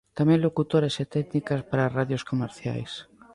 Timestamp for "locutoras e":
0.47-1.05